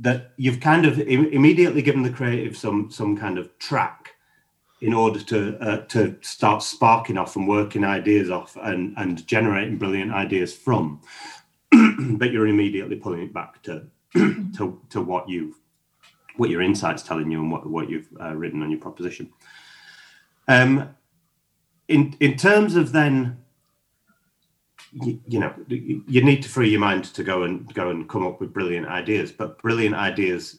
[0.00, 4.14] that you've kind of Im- immediately given the creative some some kind of track
[4.80, 9.78] in order to uh, to start sparking off and working ideas off and and generating
[9.78, 11.00] brilliant ideas from.
[12.00, 15.54] But you're immediately pulling it back to to to what you've
[16.36, 19.30] what your insights telling you and what what you've uh, written on your proposition.
[20.48, 20.94] Um
[21.88, 23.38] in in terms of then
[24.92, 28.26] you, you, know you need to free your mind to go and go and come
[28.26, 30.58] up with brilliant ideas but brilliant ideas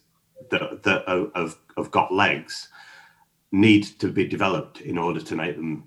[0.49, 1.03] that that
[1.35, 2.69] have, have got legs
[3.51, 5.83] need to be developed in order to make them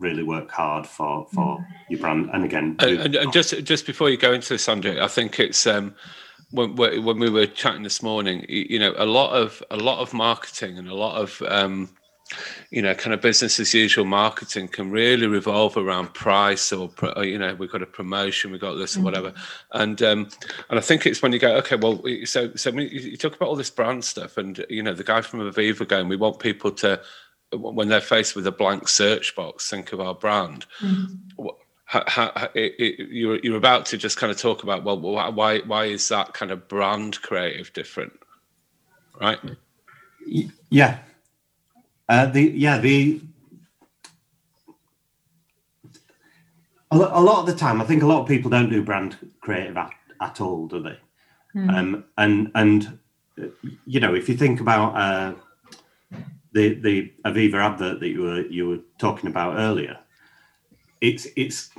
[0.00, 2.30] really work hard for for your brand.
[2.32, 5.66] And again and, and just just before you go into this Andrew, i think it's
[5.66, 5.94] um
[6.50, 10.14] when, when we were chatting this morning you know a lot of a lot of
[10.14, 11.90] marketing and a lot of um
[12.70, 16.90] you know, kind of business as usual marketing can really revolve around price or,
[17.22, 19.02] you know, we've got a promotion, we've got this mm-hmm.
[19.02, 19.32] or whatever.
[19.72, 20.28] And um,
[20.68, 23.56] and I think it's when you go, okay, well, so so you talk about all
[23.56, 27.00] this brand stuff, and you know, the guy from Aviva going, we want people to,
[27.52, 30.66] when they're faced with a blank search box, think of our brand.
[30.80, 31.46] Mm-hmm.
[31.86, 35.60] How, how, it, it, you're you're about to just kind of talk about well why
[35.60, 38.12] why is that kind of brand creative different,
[39.18, 39.38] right?
[40.68, 40.98] Yeah,
[42.08, 43.20] uh, the yeah the
[46.90, 49.76] a, lot of the time, I think a lot of people don't do brand creative
[49.76, 49.90] at,
[50.20, 50.98] at all, do they?
[51.54, 51.74] Mm.
[51.74, 52.98] Um, and and
[53.86, 55.34] you know, if you think about uh,
[56.52, 59.98] the the Aviva advert that you were you were talking about earlier,
[61.00, 61.70] it's it's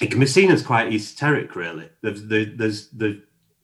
[0.00, 1.88] it can be seen as quite esoteric, really.
[2.02, 3.22] There's there's the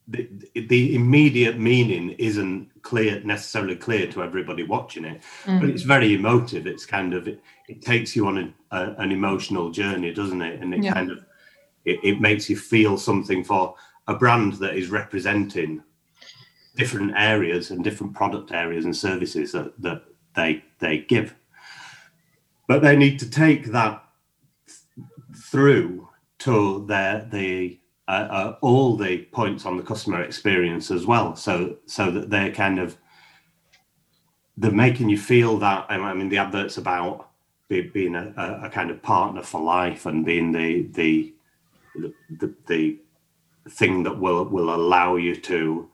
[0.09, 0.29] the,
[0.69, 5.61] the immediate meaning isn't clear necessarily clear to everybody watching it Mm.
[5.61, 9.11] but it's very emotive it's kind of it, it takes you on a, a, an
[9.11, 10.95] emotional journey doesn't it and it Yeah.
[10.95, 11.19] kind of
[11.85, 13.75] it, it makes you feel something for
[14.09, 15.83] a brand that is representing
[16.77, 20.03] different areas and different product areas and services that, that
[20.35, 21.35] they they give
[22.69, 24.05] but they need to take that
[25.51, 27.79] through to their the
[28.09, 32.53] uh, uh, all the points on the customer experience as well so so that they're
[32.53, 32.97] kind of
[34.57, 37.31] they're making you feel that I mean the adverts about
[37.69, 41.35] be, being a, a, kind of partner for life and being the the
[42.31, 42.99] the, the
[43.69, 45.89] thing that will will allow you to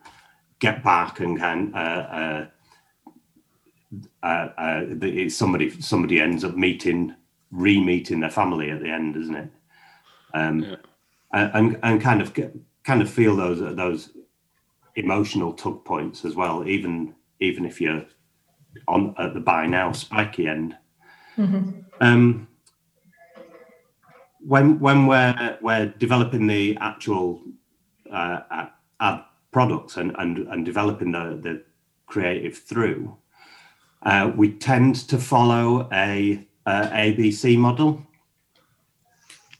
[0.59, 2.47] get back and can uh,
[4.23, 7.15] uh, uh, uh, somebody somebody ends up meeting
[7.51, 9.49] re-meeting their family at the end, isn't it?
[10.33, 10.75] Um, Yeah.
[11.33, 12.33] And, and kind of
[12.83, 14.11] kind of feel those those
[14.95, 18.05] emotional tug points as well, even even if you're
[18.87, 20.77] on at the buy now spiky end.
[21.99, 22.47] Um,
[24.39, 27.41] when when we're we're developing the actual
[28.11, 31.63] uh, ad- ad products and, and and developing the the
[32.05, 33.17] creative through,
[34.03, 38.05] uh, we tend to follow a, uh ABC model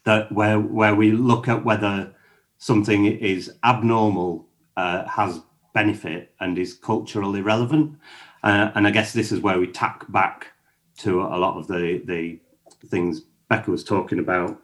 [0.03, 2.13] that where where we look at whether
[2.57, 4.47] something is abnormal,
[4.77, 5.41] uh, has
[5.73, 7.97] benefit, and is culturally relevant.
[8.43, 10.47] Uh, and I guess this is where we tack back
[10.99, 12.39] to a lot of the the
[12.87, 14.61] things Becca was talking about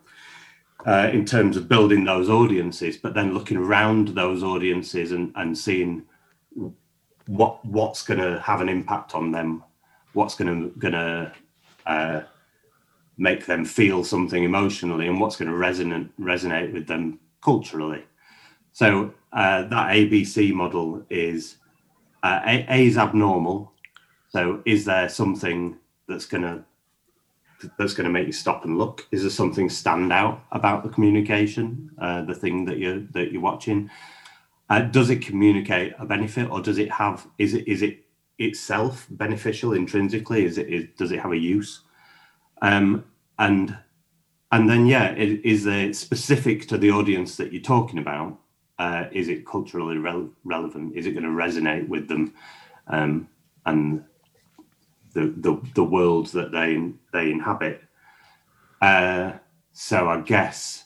[0.86, 5.58] uh, in terms of building those audiences, but then looking around those audiences and, and
[5.58, 6.04] seeing
[7.28, 9.64] what what's going to have an impact on them,
[10.14, 11.32] what's going to going to
[11.86, 12.22] uh,
[13.20, 18.04] make them feel something emotionally, and what's going to resonate resonate with them culturally.
[18.72, 21.58] So uh, that ABC model is
[22.24, 23.74] uh, A, A is abnormal.
[24.30, 26.64] So is there something that's going to
[27.78, 29.06] that's going to make you stop and look?
[29.12, 33.42] Is there something stand out about the communication, uh, the thing that you're that you're
[33.42, 33.90] watching?
[34.70, 37.28] Uh, does it communicate a benefit, or does it have?
[37.38, 38.06] Is it is it
[38.38, 40.46] itself beneficial intrinsically?
[40.46, 41.82] Is it is, does it have a use?
[42.62, 43.06] Um,
[43.38, 43.78] and
[44.52, 48.40] and then yeah, is it specific to the audience that you're talking about?
[48.80, 50.96] Uh, is it culturally rel- relevant?
[50.96, 52.34] Is it going to resonate with them?
[52.88, 53.28] Um,
[53.66, 54.04] and
[55.14, 57.82] the, the the world that they they inhabit.
[58.82, 59.34] Uh,
[59.72, 60.86] so I guess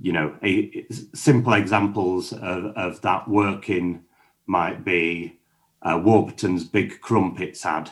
[0.00, 4.04] you know a, simple examples of, of that working
[4.46, 5.38] might be
[5.82, 7.90] uh, Warburton's big crumpets ad,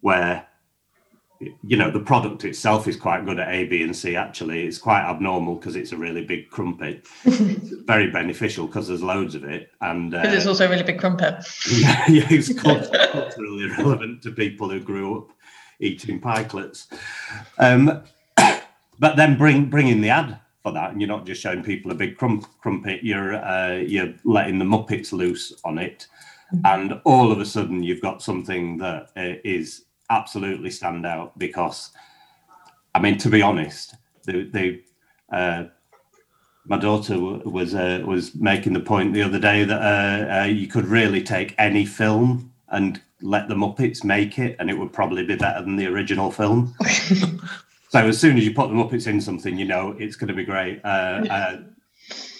[0.00, 0.46] where
[1.40, 4.16] you know the product itself is quite good at A, B, and C.
[4.16, 7.06] Actually, it's quite abnormal because it's a really big crumpet.
[7.24, 10.98] It's very beneficial because there's loads of it, and uh, it's also a really big
[10.98, 11.44] crumpet.
[11.70, 15.30] yeah, yeah, it's cult- culturally relevant to people who grew up
[15.80, 16.86] eating pikelets.
[17.58, 18.02] Um,
[18.98, 21.90] but then bring bring in the ad for that, and you're not just showing people
[21.90, 23.02] a big crump, crumpet.
[23.02, 26.06] You're uh, you're letting the Muppets loose on it,
[26.64, 31.90] and all of a sudden you've got something that uh, is absolutely stand out because,
[32.94, 33.94] I mean, to be honest,
[34.24, 34.82] the the
[35.34, 35.64] uh,
[36.66, 40.44] my daughter w- was uh, was making the point the other day that uh, uh,
[40.44, 44.92] you could really take any film and let the Muppets make it, and it would
[44.92, 46.74] probably be better than the original film.
[47.88, 50.34] so as soon as you put the Muppets in something, you know it's going to
[50.34, 50.80] be great.
[50.84, 51.56] Uh, uh,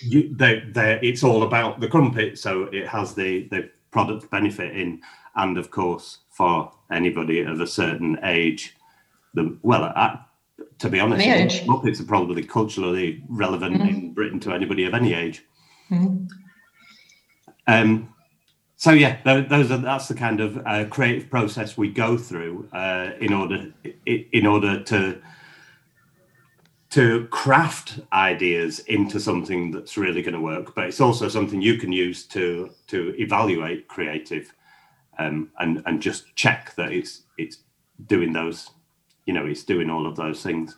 [0.01, 4.77] you, they, they, it's all about the crumpet, so it has the the product benefit
[4.77, 5.01] in,
[5.37, 8.75] and of course for anybody of a certain age,
[9.35, 9.85] the well.
[9.85, 10.21] I,
[10.79, 11.63] to be honest, Any age.
[11.67, 15.45] Muppets are probably culturally relevant in Britain to anybody of any age.
[17.67, 18.15] Um,
[18.77, 23.13] so yeah, those are that's the kind of uh, creative process we go through uh,
[23.21, 23.73] in order
[24.05, 25.21] in order to
[26.91, 30.75] to craft ideas into something that's really going to work.
[30.75, 34.53] But it's also something you can use to to evaluate creative
[35.19, 37.59] um, and and just check that it's it's
[38.07, 38.71] doing those,
[39.27, 40.77] you know, it's doing all of those things.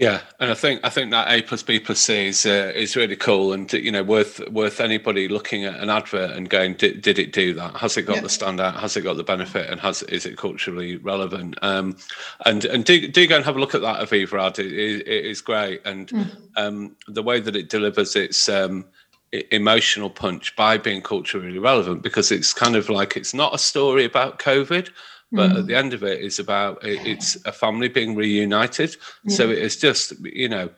[0.00, 2.96] Yeah, and I think I think that A plus B plus C is uh, is
[2.96, 7.02] really cool, and you know worth worth anybody looking at an advert and going, did,
[7.02, 7.76] did it do that?
[7.76, 8.22] Has it got Yeah.
[8.22, 8.80] the standout?
[8.80, 9.68] Has it got the benefit?
[9.68, 11.58] And has is it culturally relevant?
[11.60, 11.98] Um,
[12.46, 14.58] and and do do go and have a look at that Aviva ad.
[14.58, 16.10] It, it, it is great, and
[16.56, 18.86] um, the way that it delivers its um,
[19.32, 24.04] emotional punch by being culturally relevant, because it's kind of like it's not a story
[24.04, 24.90] about COVID.
[25.32, 28.96] But at the end of it, it's about it- it's a family being reunited.
[29.28, 30.70] So it is just you know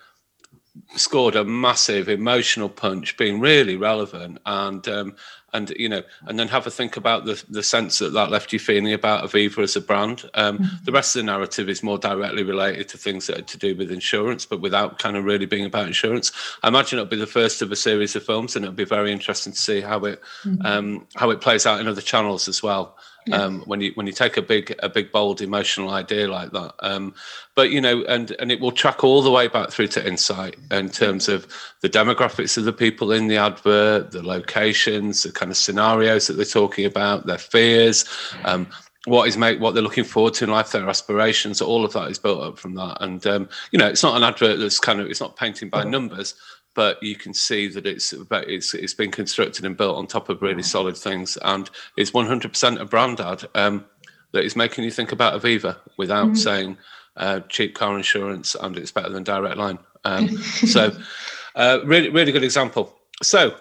[0.96, 5.16] scored a massive emotional punch, being really relevant, and um,
[5.52, 8.52] and you know, and then have a think about the the sense that that left
[8.52, 10.28] you feeling about Aviva as a brand.
[10.34, 10.84] Um, mm-hmm.
[10.84, 13.76] The rest of the narrative is more directly related to things that are to do
[13.76, 16.32] with insurance, but without kind of really being about insurance.
[16.62, 19.12] I imagine it'll be the first of a series of films, and it'll be very
[19.12, 20.64] interesting to see how it mm-hmm.
[20.64, 22.96] um, how it plays out in other channels as well.
[23.24, 23.36] Yeah.
[23.36, 26.74] Um, when you when you take a big a big bold emotional idea like that,
[26.80, 27.14] um,
[27.54, 30.56] but you know, and and it will track all the way back through to insight
[30.72, 31.46] in terms of
[31.82, 36.34] the demographics of the people in the advert, the locations, the kind of scenarios that
[36.34, 38.04] they're talking about, their fears,
[38.44, 38.64] um,
[39.06, 42.08] what is make what they're looking forward to in life, their aspirations, all of that
[42.08, 42.96] is built up from that.
[43.00, 45.82] And um, you know, it's not an advert that's kind of it's not painting by
[45.82, 46.36] numbers,
[46.76, 50.40] but you can see that it's it's it's been constructed and built on top of
[50.40, 53.84] really solid things, and it's 100% a brand ad um,
[54.30, 56.34] that is making you think about Aviva without mm-hmm.
[56.36, 56.78] saying
[57.16, 59.80] uh, cheap car insurance and it's better than Direct Line.
[60.04, 60.96] Um, so,
[61.56, 62.96] uh, really, really good example.
[63.20, 63.56] So,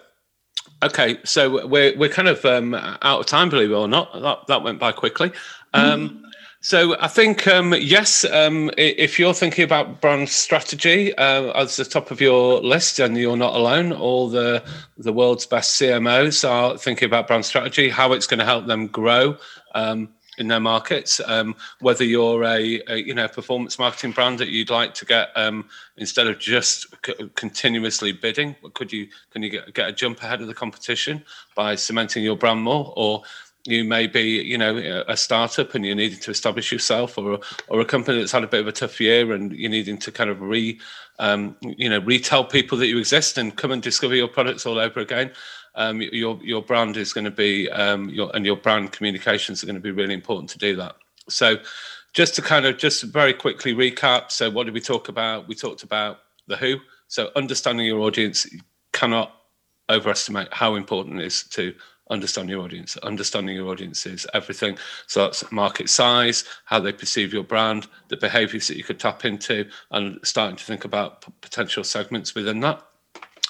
[0.83, 4.13] okay, so we're we're kind of um, out of time, believe it or not.
[4.21, 5.31] That that went by quickly.
[5.73, 6.25] Um, mm-hmm.
[6.63, 11.85] So I think um, yes, um, if you're thinking about brand strategy uh, as the
[11.85, 14.63] top of your list, and you're not alone, all the
[14.97, 18.87] the world's best CMOs are thinking about brand strategy, how it's going to help them
[18.87, 19.37] grow.
[19.73, 21.19] Um, in their markets.
[21.25, 25.29] Um, whether you're a, a, you know performance marketing brand that you'd like to get
[25.35, 25.67] um,
[25.97, 30.41] instead of just c- continuously bidding, could you can you get, get a jump ahead
[30.41, 31.23] of the competition
[31.55, 33.23] by cementing your brand more, or
[33.65, 37.81] you may be, you know, a startup and you're needing to establish yourself, or or
[37.81, 40.29] a company that's had a bit of a tough year and you're needing to kind
[40.29, 40.79] of re,
[41.19, 44.79] um, you know, retell people that you exist and come and discover your products all
[44.79, 45.31] over again.
[45.75, 49.65] Um, your your brand is going to be, um, your and your brand communications are
[49.65, 50.95] going to be really important to do that.
[51.29, 51.57] So,
[52.13, 54.31] just to kind of just very quickly recap.
[54.31, 55.47] So, what did we talk about?
[55.47, 56.77] We talked about the who.
[57.07, 58.47] So, understanding your audience
[58.91, 59.33] cannot
[59.89, 61.73] overestimate how important it is to
[62.11, 62.97] understand your audience.
[62.97, 64.77] Understanding your audience is everything.
[65.07, 69.25] So that's market size, how they perceive your brand, the behaviors that you could tap
[69.25, 72.83] into, and starting to think about potential segments within that.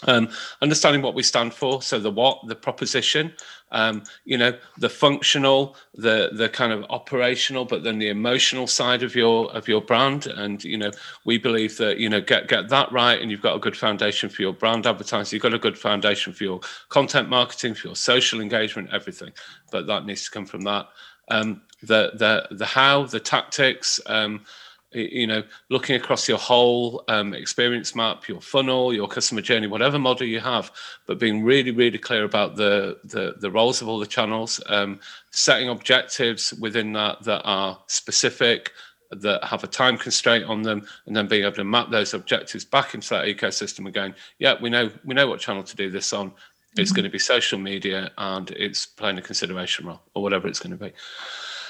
[0.07, 0.29] Um,
[0.61, 3.33] understanding what we stand for, so the what, the proposition,
[3.71, 9.03] um, you know, the functional, the the kind of operational, but then the emotional side
[9.03, 10.27] of your of your brand.
[10.27, 10.91] And you know,
[11.25, 14.29] we believe that you know get get that right, and you've got a good foundation
[14.29, 15.35] for your brand advertising.
[15.35, 19.31] You've got a good foundation for your content marketing, for your social engagement, everything.
[19.71, 20.87] But that needs to come from that.
[21.29, 23.99] Um, the the the how, the tactics.
[24.05, 24.45] Um,
[24.93, 29.97] you know, looking across your whole um, experience map, your funnel, your customer journey, whatever
[29.97, 30.71] model you have,
[31.05, 34.99] but being really, really clear about the the, the roles of all the channels, um,
[35.31, 38.71] setting objectives within that that are specific,
[39.11, 42.65] that have a time constraint on them, and then being able to map those objectives
[42.65, 44.13] back into that ecosystem again.
[44.39, 46.33] Yeah, we know we know what channel to do this on.
[46.77, 46.95] It's mm-hmm.
[46.95, 50.77] going to be social media, and it's playing a consideration role, or whatever it's going
[50.77, 50.91] to be.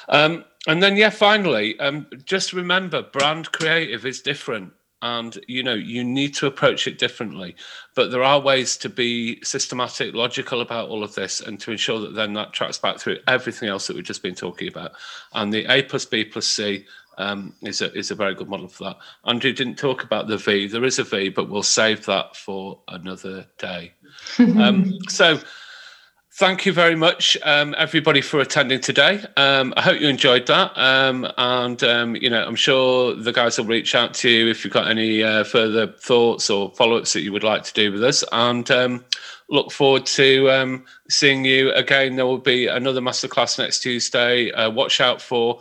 [0.09, 4.73] Um, and then, yeah, finally, um, just remember brand creative is different.
[5.03, 7.55] And you know you need to approach it differently,
[7.95, 11.99] but there are ways to be systematic, logical about all of this, and to ensure
[12.01, 14.91] that then that tracks back through everything else that we've just been talking about.
[15.33, 16.85] And the A plus B plus C
[17.17, 18.97] um, is a is a very good model for that.
[19.25, 20.67] Andrew didn't talk about the V.
[20.67, 23.93] There is a V, but we'll save that for another day.
[24.39, 25.39] um, so
[26.33, 29.23] thank you very much, um, everybody, for attending today.
[29.37, 33.57] Um, I hope you enjoyed that, um, and um, you know, I'm sure the guys
[33.57, 37.21] will reach out to you if you've got any uh, further thoughts or follow-ups that
[37.21, 39.05] you would like to do with us, and um,
[39.49, 42.15] look forward to um, seeing you again.
[42.15, 44.51] There will be another masterclass next Tuesday.
[44.51, 45.59] Uh, watch out for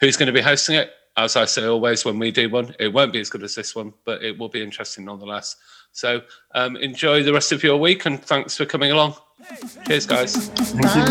[0.00, 0.92] who's going to be hosting it.
[1.16, 3.74] As I say always, when we do one, it won't be as good as this
[3.74, 5.56] one, but it will be interesting nonetheless.
[5.92, 6.22] So
[6.54, 9.14] enjoy the rest of your week, and thanks for coming along.
[9.86, 10.36] Cheers, guys.
[10.48, 10.94] Thank Bye.
[10.94, 11.02] you.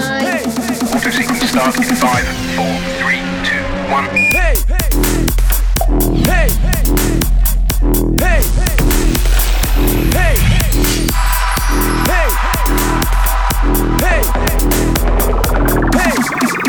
[0.96, 2.24] Auto sequence start in five,
[2.56, 4.06] four, three, two, one.
[4.06, 4.90] Hey, hey,
[6.24, 6.48] hey,
[8.22, 8.42] hey, hey,
[10.14, 10.40] hey,
[14.00, 14.22] hey,
[15.92, 16.63] hey.